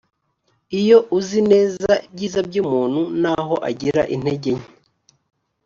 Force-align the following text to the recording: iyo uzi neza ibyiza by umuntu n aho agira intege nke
iyo 0.79 0.97
uzi 1.17 1.39
neza 1.51 1.91
ibyiza 2.05 2.39
by 2.47 2.55
umuntu 2.63 3.01
n 3.21 3.23
aho 3.37 3.55
agira 3.69 4.01
intege 4.15 4.51
nke 4.57 4.63